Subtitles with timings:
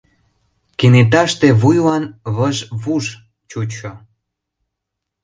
[0.79, 2.03] Кенеташте вуйлан
[2.35, 3.05] выж-вуж
[3.49, 3.91] чучо.